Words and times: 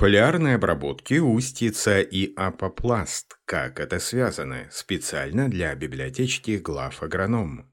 Фолиарные 0.00 0.54
обработки, 0.54 1.18
устьица 1.18 2.00
и 2.00 2.32
апопласт. 2.34 3.38
Как 3.44 3.78
это 3.78 3.98
связано? 3.98 4.66
Специально 4.70 5.46
для 5.50 5.74
библиотечки 5.74 6.52
глав 6.52 7.02
агроном. 7.02 7.69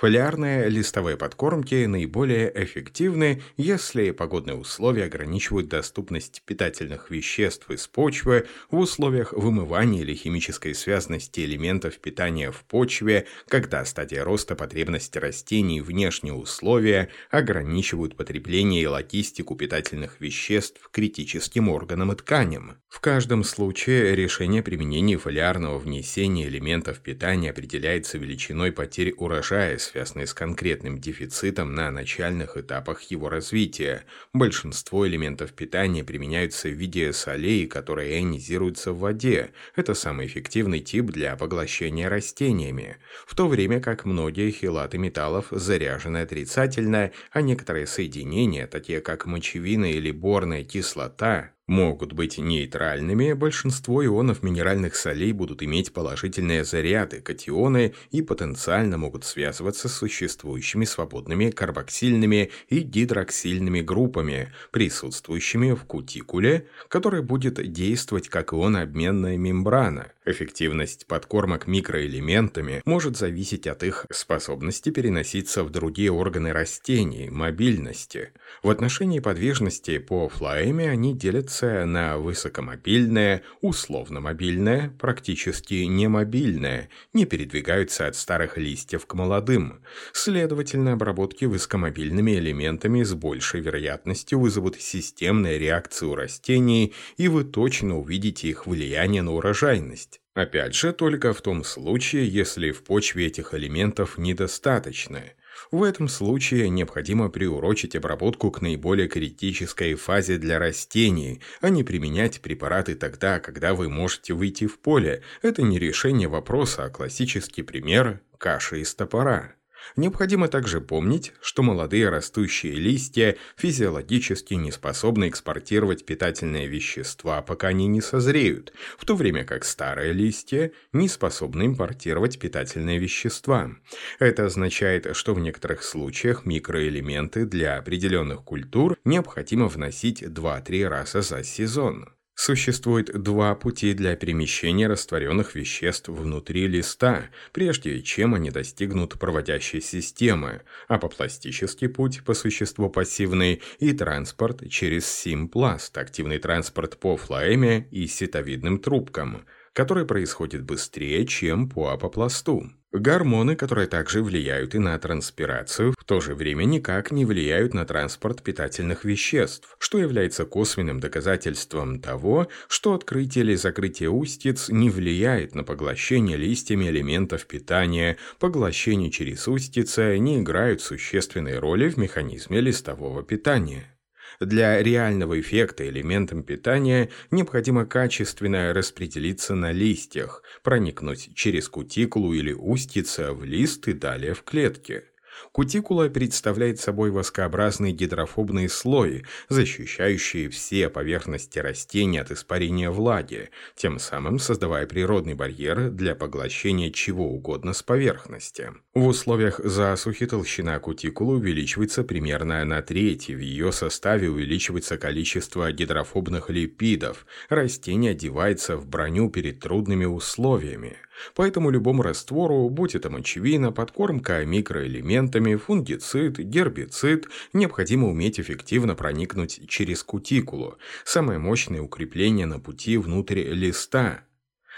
Фолиарные 0.00 0.68
листовые 0.68 1.16
подкормки 1.16 1.84
наиболее 1.86 2.52
эффективны, 2.54 3.42
если 3.56 4.12
погодные 4.12 4.54
условия 4.54 5.06
ограничивают 5.06 5.66
доступность 5.66 6.44
питательных 6.46 7.10
веществ 7.10 7.68
из 7.68 7.88
почвы 7.88 8.46
в 8.70 8.78
условиях 8.78 9.32
вымывания 9.32 10.02
или 10.02 10.14
химической 10.14 10.76
связности 10.76 11.40
элементов 11.40 11.98
питания 11.98 12.52
в 12.52 12.62
почве, 12.62 13.26
когда 13.48 13.84
стадия 13.84 14.22
роста 14.22 14.54
потребности 14.54 15.18
растений 15.18 15.78
и 15.78 15.80
внешние 15.80 16.34
условия 16.34 17.08
ограничивают 17.32 18.16
потребление 18.16 18.82
и 18.82 18.86
логистику 18.86 19.56
питательных 19.56 20.20
веществ 20.20 20.90
критическим 20.92 21.68
органам 21.68 22.12
и 22.12 22.14
тканям. 22.14 22.76
В 22.88 23.00
каждом 23.00 23.42
случае 23.42 24.14
решение 24.14 24.62
применения 24.62 25.18
фолиарного 25.18 25.76
внесения 25.76 26.46
элементов 26.46 27.00
питания 27.00 27.50
определяется 27.50 28.16
величиной 28.16 28.70
потери 28.70 29.12
урожая 29.16 29.76
связанные 29.88 30.26
с 30.26 30.34
конкретным 30.34 30.98
дефицитом 30.98 31.74
на 31.74 31.90
начальных 31.90 32.56
этапах 32.56 33.02
его 33.02 33.28
развития. 33.28 34.04
Большинство 34.32 35.06
элементов 35.06 35.52
питания 35.54 36.04
применяются 36.04 36.68
в 36.68 36.72
виде 36.72 37.12
солей, 37.12 37.66
которые 37.66 38.18
ионизируются 38.18 38.92
в 38.92 38.98
воде. 38.98 39.50
Это 39.76 39.94
самый 39.94 40.26
эффективный 40.26 40.80
тип 40.80 41.06
для 41.06 41.36
поглощения 41.36 42.08
растениями. 42.08 42.98
В 43.26 43.34
то 43.34 43.48
время 43.48 43.80
как 43.80 44.04
многие 44.04 44.50
хилаты 44.50 44.98
металлов 44.98 45.46
заряжены 45.50 46.18
отрицательно, 46.18 47.10
а 47.30 47.40
некоторые 47.40 47.86
соединения, 47.86 48.66
такие 48.66 49.00
как 49.00 49.26
мочевина 49.26 49.90
или 49.90 50.10
борная 50.10 50.64
кислота, 50.64 51.52
могут 51.68 52.14
быть 52.14 52.38
нейтральными, 52.38 53.34
большинство 53.34 54.04
ионов 54.04 54.42
минеральных 54.42 54.96
солей 54.96 55.32
будут 55.32 55.62
иметь 55.62 55.92
положительные 55.92 56.64
заряды, 56.64 57.20
катионы 57.20 57.94
и 58.10 58.22
потенциально 58.22 58.98
могут 58.98 59.24
связываться 59.24 59.88
с 59.88 59.94
существующими 59.94 60.84
свободными 60.84 61.50
карбоксильными 61.50 62.50
и 62.68 62.80
гидроксильными 62.80 63.82
группами, 63.82 64.52
присутствующими 64.72 65.72
в 65.72 65.84
кутикуле, 65.84 66.66
которая 66.88 67.22
будет 67.22 67.72
действовать 67.72 68.28
как 68.28 68.52
ионообменная 68.52 69.36
мембрана. 69.36 70.12
Эффективность 70.24 71.06
подкормок 71.06 71.66
микроэлементами 71.66 72.82
может 72.84 73.16
зависеть 73.16 73.66
от 73.66 73.82
их 73.82 74.04
способности 74.10 74.90
переноситься 74.90 75.64
в 75.64 75.70
другие 75.70 76.12
органы 76.12 76.52
растений, 76.52 77.30
мобильности. 77.30 78.32
В 78.62 78.70
отношении 78.70 79.20
подвижности 79.20 79.98
по 79.98 80.28
флоэме 80.28 80.90
они 80.90 81.14
делятся 81.14 81.57
на 81.66 82.18
высокомобильное, 82.18 83.42
условно-мобильное, 83.60 84.92
практически 84.98 85.74
немобильное, 85.74 86.88
не 87.12 87.24
передвигаются 87.24 88.06
от 88.06 88.16
старых 88.16 88.58
листьев 88.58 89.06
к 89.06 89.14
молодым. 89.14 89.80
Следовательно, 90.12 90.92
обработки 90.92 91.44
высокомобильными 91.44 92.32
элементами 92.32 93.02
с 93.02 93.14
большей 93.14 93.60
вероятностью 93.60 94.40
вызовут 94.40 94.80
системные 94.80 95.58
реакции 95.58 96.06
у 96.06 96.14
растений, 96.14 96.94
и 97.16 97.28
вы 97.28 97.44
точно 97.44 97.98
увидите 97.98 98.48
их 98.48 98.66
влияние 98.66 99.22
на 99.22 99.32
урожайность. 99.32 100.20
Опять 100.34 100.74
же, 100.74 100.92
только 100.92 101.32
в 101.32 101.40
том 101.40 101.64
случае, 101.64 102.28
если 102.28 102.70
в 102.70 102.84
почве 102.84 103.26
этих 103.26 103.54
элементов 103.54 104.18
недостаточно. 104.18 105.22
В 105.70 105.82
этом 105.82 106.08
случае 106.08 106.68
необходимо 106.70 107.28
приурочить 107.28 107.96
обработку 107.96 108.50
к 108.50 108.62
наиболее 108.62 109.08
критической 109.08 109.94
фазе 109.94 110.38
для 110.38 110.58
растений, 110.58 111.40
а 111.60 111.68
не 111.68 111.84
применять 111.84 112.40
препараты 112.40 112.94
тогда, 112.94 113.40
когда 113.40 113.74
вы 113.74 113.88
можете 113.88 114.34
выйти 114.34 114.66
в 114.66 114.78
поле. 114.78 115.22
Это 115.42 115.62
не 115.62 115.78
решение 115.78 116.28
вопроса, 116.28 116.84
а 116.84 116.90
классический 116.90 117.62
пример– 117.62 118.20
каши 118.38 118.80
из 118.80 118.94
топора. 118.94 119.57
Необходимо 119.96 120.48
также 120.48 120.80
помнить, 120.80 121.32
что 121.40 121.62
молодые 121.62 122.08
растущие 122.08 122.74
листья 122.74 123.36
физиологически 123.56 124.54
не 124.54 124.70
способны 124.70 125.28
экспортировать 125.28 126.04
питательные 126.04 126.66
вещества, 126.66 127.42
пока 127.42 127.68
они 127.68 127.86
не 127.86 128.00
созреют, 128.00 128.72
в 128.98 129.04
то 129.04 129.16
время 129.16 129.44
как 129.44 129.64
старые 129.64 130.12
листья 130.12 130.72
не 130.92 131.08
способны 131.08 131.66
импортировать 131.66 132.38
питательные 132.38 132.98
вещества. 132.98 133.70
Это 134.18 134.46
означает, 134.46 135.16
что 135.16 135.34
в 135.34 135.40
некоторых 135.40 135.82
случаях 135.82 136.44
микроэлементы 136.44 137.46
для 137.46 137.78
определенных 137.78 138.44
культур 138.44 138.96
необходимо 139.04 139.68
вносить 139.68 140.22
2-3 140.22 140.88
раза 140.88 141.22
за 141.22 141.42
сезон. 141.44 142.08
Существует 142.40 143.10
два 143.20 143.52
пути 143.56 143.94
для 143.94 144.14
перемещения 144.14 144.86
растворенных 144.86 145.56
веществ 145.56 146.08
внутри 146.08 146.68
листа, 146.68 147.24
прежде 147.52 148.00
чем 148.00 148.32
они 148.32 148.52
достигнут 148.52 149.18
проводящей 149.18 149.80
системы, 149.80 150.62
апопластический 150.86 151.88
путь, 151.88 152.22
по 152.24 152.34
существу 152.34 152.90
пассивный, 152.90 153.60
и 153.80 153.92
транспорт 153.92 154.70
через 154.70 155.08
симпласт, 155.08 155.98
активный 155.98 156.38
транспорт 156.38 156.96
по 156.98 157.16
флоэме 157.16 157.88
и 157.90 158.06
сетовидным 158.06 158.78
трубкам, 158.78 159.44
который 159.72 160.06
происходит 160.06 160.62
быстрее, 160.62 161.26
чем 161.26 161.68
по 161.68 161.88
апопласту. 161.88 162.70
Гормоны, 162.90 163.54
которые 163.54 163.86
также 163.86 164.22
влияют 164.22 164.74
и 164.74 164.78
на 164.78 164.98
транспирацию, 164.98 165.92
в 165.92 166.04
то 166.04 166.20
же 166.20 166.34
время 166.34 166.64
никак 166.64 167.10
не 167.10 167.26
влияют 167.26 167.74
на 167.74 167.84
транспорт 167.84 168.42
питательных 168.42 169.04
веществ, 169.04 169.76
что 169.78 169.98
является 169.98 170.46
косвенным 170.46 170.98
доказательством 170.98 172.00
того, 172.00 172.48
что 172.66 172.94
открытие 172.94 173.44
или 173.44 173.56
закрытие 173.56 174.08
устиц 174.08 174.70
не 174.70 174.88
влияет 174.88 175.54
на 175.54 175.64
поглощение 175.64 176.38
листьями 176.38 176.88
элементов 176.88 177.46
питания, 177.46 178.16
поглощение 178.38 179.10
через 179.10 179.46
устицы 179.48 180.16
не 180.18 180.40
играют 180.40 180.80
существенной 180.80 181.58
роли 181.58 181.90
в 181.90 181.98
механизме 181.98 182.62
листового 182.62 183.22
питания. 183.22 183.97
Для 184.40 184.82
реального 184.82 185.40
эффекта 185.40 185.88
элементам 185.88 186.42
питания 186.42 187.10
необходимо 187.30 187.86
качественно 187.86 188.72
распределиться 188.72 189.54
на 189.54 189.72
листьях, 189.72 190.42
проникнуть 190.62 191.34
через 191.34 191.68
кутикулу 191.68 192.32
или 192.32 192.52
устица 192.52 193.32
в 193.32 193.44
лист 193.44 193.88
и 193.88 193.92
далее 193.92 194.34
в 194.34 194.42
клетки. 194.42 195.04
Кутикула 195.52 196.08
представляет 196.08 196.80
собой 196.80 197.10
воскообразный 197.10 197.92
гидрофобный 197.92 198.68
слой, 198.68 199.24
защищающий 199.48 200.48
все 200.48 200.88
поверхности 200.88 201.58
растений 201.58 202.18
от 202.18 202.30
испарения 202.30 202.90
влаги, 202.90 203.50
тем 203.76 203.98
самым 203.98 204.38
создавая 204.38 204.86
природный 204.86 205.34
барьер 205.34 205.90
для 205.90 206.14
поглощения 206.14 206.90
чего 206.90 207.28
угодно 207.28 207.72
с 207.72 207.82
поверхности. 207.82 208.72
В 208.94 209.06
условиях 209.06 209.60
засухи 209.62 210.26
толщина 210.26 210.78
кутикулы 210.78 211.36
увеличивается 211.36 212.04
примерно 212.04 212.64
на 212.64 212.82
треть, 212.82 213.28
в 213.28 213.38
ее 213.38 213.72
составе 213.72 214.30
увеличивается 214.30 214.98
количество 214.98 215.70
гидрофобных 215.72 216.50
липидов, 216.50 217.26
растение 217.48 218.12
одевается 218.12 218.76
в 218.76 218.86
броню 218.86 219.30
перед 219.30 219.60
трудными 219.60 220.04
условиями. 220.04 220.96
Поэтому 221.34 221.70
любому 221.70 222.02
раствору, 222.02 222.68
будь 222.70 222.94
это 222.94 223.10
мочевина, 223.10 223.72
подкормка 223.72 224.44
микроэлементами, 224.44 225.56
фунгицид, 225.56 226.38
гербицид, 226.38 227.28
необходимо 227.52 228.08
уметь 228.08 228.40
эффективно 228.40 228.94
проникнуть 228.94 229.68
через 229.68 230.02
кутикулу, 230.02 230.78
самое 231.04 231.38
мощное 231.38 231.80
укрепление 231.80 232.46
на 232.46 232.60
пути 232.60 232.96
внутрь 232.96 233.42
листа. 233.42 234.24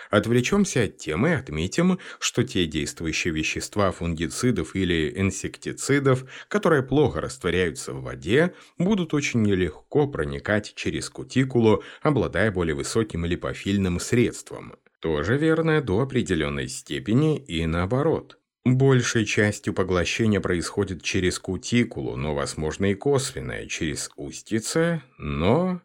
Отвлечемся 0.09 0.85
от 0.85 0.97
темы 0.97 1.31
и 1.31 1.35
отметим, 1.35 1.99
что 2.19 2.43
те 2.43 2.67
действующие 2.67 3.35
вещества 3.35 3.93
фунгицидов 3.93 4.75
или 4.75 5.13
инсектицидов, 5.17 6.25
которые 6.49 6.83
плохо 6.83 7.21
растворяются 7.21 7.93
в 7.93 8.03
воде, 8.03 8.55
будут 8.79 9.15
очень 9.15 9.43
нелегко 9.43 10.09
проникать 10.09 10.75
через 10.75 11.11
кутикулу, 11.11 11.83
обладая 12.03 12.51
более 12.51 12.75
высоким 12.75 13.25
липофильным 13.25 14.01
средством. 14.01 14.75
Тоже 15.01 15.39
верно 15.39 15.81
до 15.81 16.01
определенной 16.01 16.69
степени 16.69 17.39
и 17.39 17.67
наоборот. 17.67 18.39
Большей 18.65 19.25
частью 19.25 19.73
поглощения 19.73 20.41
происходит 20.41 21.03
через 21.03 21.39
кутикулу, 21.39 22.17
но, 22.17 22.35
возможно, 22.35 22.91
и 22.91 22.95
косвенное, 22.95 23.67
через 23.67 24.11
устице, 24.17 25.03
но... 25.19 25.81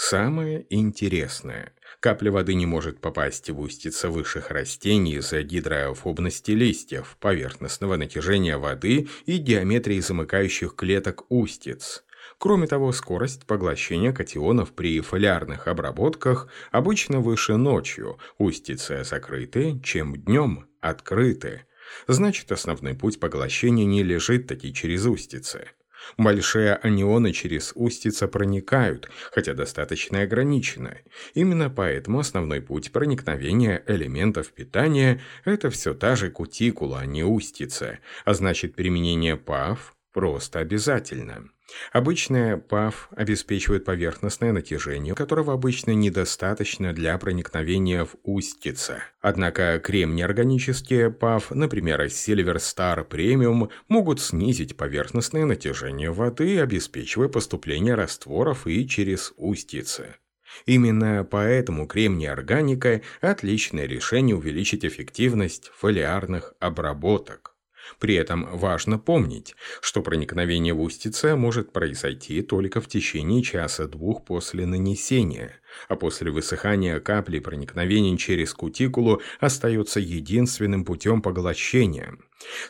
Самое 0.00 0.64
интересное. 0.70 1.72
Капля 1.98 2.30
воды 2.30 2.54
не 2.54 2.66
может 2.66 3.00
попасть 3.00 3.50
в 3.50 3.58
устице 3.58 4.08
высших 4.08 4.52
растений 4.52 5.16
из-за 5.16 5.42
гидрофобности 5.42 6.52
листьев, 6.52 7.16
поверхностного 7.18 7.96
натяжения 7.96 8.58
воды 8.58 9.08
и 9.26 9.38
геометрии 9.38 9.98
замыкающих 9.98 10.76
клеток 10.76 11.24
устиц. 11.30 12.04
Кроме 12.36 12.66
того, 12.66 12.92
скорость 12.92 13.46
поглощения 13.46 14.12
катионов 14.12 14.72
при 14.72 15.00
фолиарных 15.00 15.66
обработках 15.66 16.48
обычно 16.70 17.20
выше 17.20 17.56
ночью, 17.56 18.18
устицы 18.36 19.02
закрыты, 19.04 19.80
чем 19.82 20.14
днем 20.14 20.66
открыты. 20.80 21.64
Значит, 22.06 22.52
основной 22.52 22.94
путь 22.94 23.18
поглощения 23.18 23.86
не 23.86 24.02
лежит 24.02 24.46
таки 24.46 24.74
через 24.74 25.06
устицы. 25.06 25.68
Большие 26.16 26.74
анионы 26.74 27.32
через 27.32 27.72
устица 27.74 28.28
проникают, 28.28 29.10
хотя 29.32 29.54
достаточно 29.54 30.22
ограниченно. 30.22 30.96
Именно 31.34 31.70
поэтому 31.70 32.20
основной 32.20 32.60
путь 32.60 32.92
проникновения 32.92 33.82
элементов 33.86 34.52
питания– 34.52 35.20
это 35.44 35.70
все 35.70 35.94
та 35.94 36.16
же 36.16 36.30
кутикула, 36.30 37.00
а 37.00 37.06
не 37.06 37.24
устица, 37.24 37.98
а 38.24 38.34
значит 38.34 38.74
применение 38.74 39.36
ПАВ 39.36 39.97
просто 40.12 40.60
обязательно. 40.60 41.50
Обычная 41.92 42.56
ПАВ 42.56 43.08
обеспечивает 43.10 43.84
поверхностное 43.84 44.52
натяжение, 44.52 45.14
которого 45.14 45.52
обычно 45.52 45.90
недостаточно 45.90 46.94
для 46.94 47.16
проникновения 47.18 48.04
в 48.04 48.16
устица. 48.22 49.02
Однако 49.20 49.78
кремнеорганические 49.78 51.10
ПАВ, 51.10 51.50
например, 51.50 52.02
Silver 52.04 52.56
Star 52.56 53.06
Premium, 53.06 53.70
могут 53.88 54.20
снизить 54.20 54.76
поверхностное 54.76 55.44
натяжение 55.44 56.10
воды, 56.10 56.58
обеспечивая 56.58 57.28
поступление 57.28 57.94
растворов 57.94 58.66
и 58.66 58.88
через 58.88 59.34
устицы. 59.36 60.16
Именно 60.64 61.26
поэтому 61.30 61.86
кремний-органика– 61.86 63.02
отличное 63.20 63.86
решение 63.86 64.34
увеличить 64.34 64.84
эффективность 64.84 65.70
фолиарных 65.74 66.54
обработок. 66.58 67.57
При 67.98 68.14
этом 68.14 68.48
важно 68.56 68.98
помнить, 68.98 69.54
что 69.80 70.02
проникновение 70.02 70.74
в 70.74 70.80
устице 70.80 71.36
может 71.36 71.72
произойти 71.72 72.42
только 72.42 72.80
в 72.80 72.88
течение 72.88 73.42
часа-двух 73.42 74.24
после 74.24 74.66
нанесения, 74.66 75.60
а 75.88 75.96
после 75.96 76.30
высыхания 76.30 77.00
капли 77.00 77.38
проникновение 77.38 78.16
через 78.16 78.54
кутикулу 78.54 79.22
остается 79.40 80.00
единственным 80.00 80.84
путем 80.84 81.22
поглощения. 81.22 82.16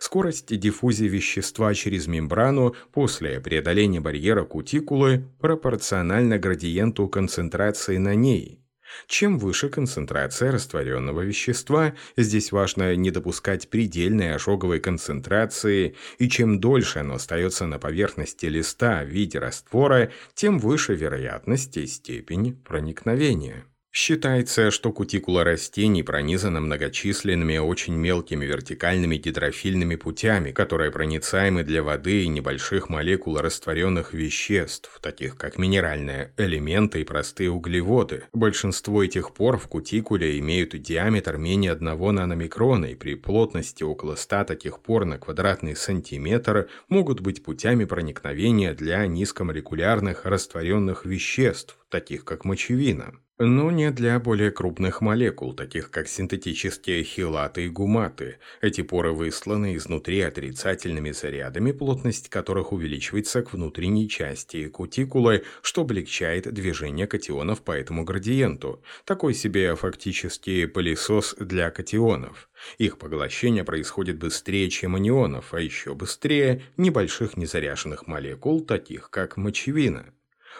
Скорость 0.01 0.57
диффузии 0.59 1.07
вещества 1.07 1.75
через 1.75 2.07
мембрану 2.07 2.75
после 2.93 3.41
преодоления 3.41 4.01
барьера 4.01 4.45
кутикулы 4.45 5.29
пропорциональна 5.41 6.39
градиенту 6.39 7.09
концентрации 7.09 7.99
на 7.99 8.15
ней– 8.15 8.61
чем 9.07 9.39
выше 9.39 9.69
концентрация 9.69 10.53
растворенного 10.53 11.23
вещества, 11.23 11.95
здесь 12.17 12.53
важно 12.53 12.95
не 12.97 13.11
допускать 13.11 13.69
предельной 13.69 14.35
ожоговой 14.35 14.81
концентрации, 14.81 15.97
и 16.19 16.29
чем 16.29 16.61
дольше 16.61 17.01
оно 17.01 17.15
остается 17.15 17.67
на 17.67 17.79
поверхности 17.79 18.47
листа 18.47 19.03
в 19.03 19.09
виде 19.09 19.39
раствора, 19.39 20.13
тем 20.35 20.59
выше 20.59 20.95
вероятность 20.95 21.77
и 21.77 21.87
степень 21.87 22.55
проникновения. 22.55 23.65
Считается, 24.01 24.71
что 24.71 24.93
кутикула 24.93 25.43
растений 25.43 26.05
пронизана 26.05 26.61
многочисленными 26.61 27.59
очень 27.59 27.95
мелкими 27.95 28.47
вертикальными 28.47 29.17
гидрофильными 29.17 29.97
путями, 29.97 30.53
которые 30.53 30.93
проницаемы 30.93 31.65
для 31.65 31.83
воды 31.83 32.23
и 32.23 32.29
небольших 32.29 32.91
молекул 32.91 33.39
растворенных 33.39 34.15
веществ, 34.15 35.01
таких 35.03 35.37
как 35.37 35.59
минеральные 35.59 36.33
элементы 36.37 37.01
и 37.01 37.05
простые 37.05 37.51
углеводы. 37.51 38.23
Большинство 38.33 39.03
этих 39.03 39.35
пор 39.35 39.59
в 39.59 39.67
кутикуле 39.67 40.39
имеют 40.39 40.81
диаметр 40.81 41.37
менее 41.37 41.73
1 41.73 42.15
наномикрона 42.15 42.85
и 42.85 42.95
при 42.95 43.17
плотности 43.17 43.83
около 43.83 44.15
100 44.15 44.45
таких 44.45 44.79
пор 44.81 45.07
на 45.07 45.19
квадратный 45.19 45.75
сантиметр 45.75 46.69
могут 46.89 47.19
быть 47.19 47.43
путями 47.43 47.85
проникновения 47.85 48.75
для 48.75 49.05
низкомолекулярных 49.09 50.25
растворенных 50.25 51.05
веществ, 51.05 51.77
таких 51.91 52.25
как 52.25 52.45
мочевина 52.45 53.19
но 53.39 53.71
не 53.71 53.91
для 53.93 54.19
более 54.19 54.51
крупных 54.51 55.01
молекул, 55.01 55.55
таких 55.55 55.91
как 55.91 56.09
синтетические 56.09 57.05
хилаты 57.05 57.67
и 57.67 57.69
гуматы. 57.69 58.39
Эти 58.61 58.83
поры 58.83 59.13
высланы 59.13 59.77
изнутри 59.77 60.21
отрицательными 60.23 61.13
зарядами, 61.13 61.71
плотность 61.71 62.29
которых 62.29 62.73
увеличивается 62.73 63.43
к 63.43 63.53
внутренней 63.53 64.09
части 64.09 64.69
кутикулы, 64.69 65.45
что 65.63 65.83
облегчает 65.83 66.53
движение 66.53 67.07
катионов 67.07 67.63
по 67.63 67.73
этому 67.73 68.05
градиенту. 68.05 68.83
Такой 69.05 69.35
себе 69.35 69.77
фактически 69.77 70.67
пылесос 70.67 71.37
для 71.39 71.71
катионов. 71.71 72.51
Их 72.79 72.99
поглощение 72.99 73.63
происходит 73.63 74.19
быстрее, 74.19 74.69
чем 74.69 74.97
анионов, 74.97 75.55
а 75.55 75.61
еще 75.61 75.95
быстрее 75.95 76.63
небольших 76.77 77.37
незаряженных 77.37 78.09
молекул, 78.09 78.65
таких 78.65 79.11
как 79.11 79.37
мочевина. 79.37 80.13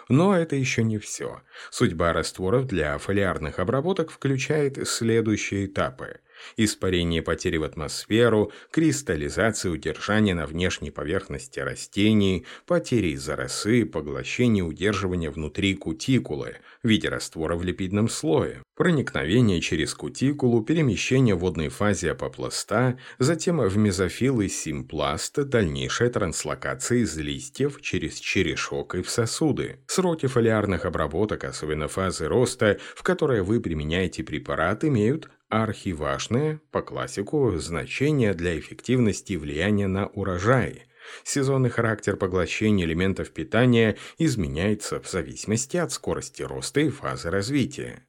Но 0.07 0.35
это 0.35 0.55
еще 0.55 0.83
не 0.83 0.97
все. 0.97 1.41
Судьба 1.69 2.13
растворов 2.13 2.65
для 2.65 2.97
фолиарных 2.97 3.59
обработок 3.59 4.11
включает 4.11 4.87
следующие 4.87 5.65
этапы. 5.65 6.19
Испарение 6.57 7.21
потери 7.21 7.57
в 7.57 7.63
атмосферу, 7.63 8.51
кристаллизация 8.71 9.71
удержания 9.71 10.33
на 10.33 10.45
внешней 10.45 10.91
поверхности 10.91 11.59
растений, 11.59 12.45
потери 12.65 13.09
из-за 13.09 13.35
росы, 13.35 13.85
поглощение 13.85 14.63
удерживания 14.63 15.31
внутри 15.31 15.75
кутикулы 15.75 16.57
в 16.83 16.87
виде 16.87 17.09
раствора 17.09 17.55
в 17.55 17.63
липидном 17.63 18.09
слое, 18.09 18.63
проникновение 18.75 19.61
через 19.61 19.93
кутикулу, 19.93 20.63
перемещение 20.63 21.35
водной 21.35 21.69
фазе 21.69 22.11
апопласта, 22.11 22.97
затем 23.17 23.59
в 23.59 23.77
мезофил 23.77 24.41
и 24.41 24.47
симпласт, 24.47 25.35
дальнейшая 25.43 26.09
транслокация 26.09 26.99
из 26.99 27.17
листьев 27.17 27.81
через 27.81 28.19
черешок 28.19 28.95
и 28.95 29.01
в 29.01 29.09
сосуды. 29.09 29.79
Сроки 29.87 30.27
фолиарных 30.27 30.85
обработок, 30.85 31.43
особенно 31.43 31.87
фазы 31.87 32.27
роста, 32.27 32.79
в 32.95 33.03
которые 33.03 33.43
вы 33.43 33.59
применяете 33.59 34.23
препарат, 34.23 34.83
имеют 34.83 35.29
архиважное, 35.49 36.61
по 36.71 36.81
классику, 36.81 37.51
значение 37.57 38.33
для 38.33 38.57
эффективности 38.57 39.33
влияния 39.33 39.87
на 39.87 40.07
урожай. 40.07 40.85
Сезонный 41.23 41.69
характер 41.69 42.15
поглощения 42.15 42.85
элементов 42.85 43.31
питания 43.31 43.97
изменяется 44.17 44.99
в 45.01 45.09
зависимости 45.09 45.77
от 45.77 45.91
скорости 45.91 46.43
роста 46.43 46.81
и 46.81 46.89
фазы 46.89 47.29
развития. 47.29 48.05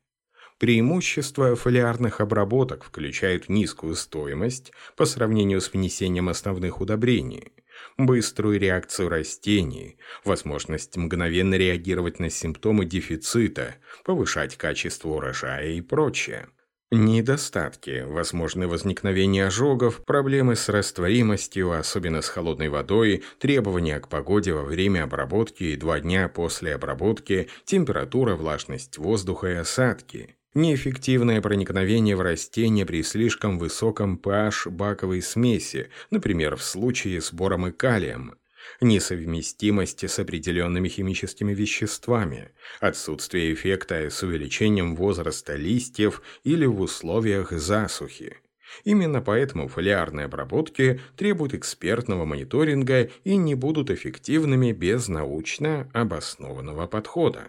Преимущества 0.58 1.56
фолиарных 1.56 2.20
обработок 2.20 2.84
включают 2.84 3.48
низкую 3.48 3.94
стоимость 3.94 4.72
по 4.94 5.06
сравнению 5.06 5.62
с 5.62 5.72
внесением 5.72 6.28
основных 6.28 6.82
удобрений, 6.82 7.54
быструю 7.96 8.60
реакцию 8.60 9.08
растений, 9.08 9.96
возможность 10.22 10.98
мгновенно 10.98 11.54
реагировать 11.54 12.18
на 12.18 12.28
симптомы 12.28 12.84
дефицита, 12.84 13.76
повышать 14.04 14.58
качество 14.58 15.08
урожая 15.08 15.72
и 15.72 15.80
прочее. 15.80 16.48
Недостатки, 16.92 18.04
возможны 18.04 18.66
возникновение 18.66 19.46
ожогов, 19.46 20.04
проблемы 20.04 20.56
с 20.56 20.68
растворимостью, 20.68 21.70
особенно 21.70 22.20
с 22.20 22.28
холодной 22.28 22.68
водой, 22.68 23.22
требования 23.38 24.00
к 24.00 24.08
погоде 24.08 24.52
во 24.54 24.64
время 24.64 25.04
обработки 25.04 25.62
и 25.62 25.76
два 25.76 26.00
дня 26.00 26.28
после 26.28 26.74
обработки, 26.74 27.48
температура, 27.64 28.34
влажность 28.34 28.98
воздуха 28.98 29.46
и 29.46 29.54
осадки. 29.54 30.34
Неэффективное 30.54 31.40
проникновение 31.40 32.16
в 32.16 32.22
растение 32.22 32.84
при 32.84 33.04
слишком 33.04 33.56
высоком 33.56 34.20
pH 34.20 34.68
баковой 34.70 35.22
смеси, 35.22 35.90
например, 36.10 36.56
в 36.56 36.64
случае 36.64 37.20
с 37.20 37.32
бором 37.32 37.68
и 37.68 37.70
калием, 37.70 38.34
несовместимости 38.80 40.06
с 40.06 40.18
определенными 40.18 40.88
химическими 40.88 41.52
веществами, 41.52 42.50
отсутствие 42.80 43.52
эффекта 43.52 44.10
с 44.10 44.22
увеличением 44.22 44.96
возраста 44.96 45.56
листьев 45.56 46.22
или 46.44 46.66
в 46.66 46.80
условиях 46.80 47.52
засухи. 47.52 48.38
Именно 48.84 49.20
поэтому 49.20 49.68
фолиарные 49.68 50.26
обработки 50.26 51.00
требуют 51.16 51.54
экспертного 51.54 52.24
мониторинга 52.24 53.10
и 53.24 53.36
не 53.36 53.54
будут 53.54 53.90
эффективными 53.90 54.72
без 54.72 55.08
научно 55.08 55.90
обоснованного 55.92 56.86
подхода. 56.86 57.48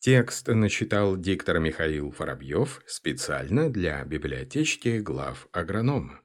Текст 0.00 0.48
начитал 0.48 1.16
диктор 1.16 1.60
Михаил 1.60 2.14
Воробьев 2.18 2.82
специально 2.86 3.70
для 3.70 4.04
библиотечки 4.04 4.98
глав 4.98 5.48
агронома. 5.52 6.20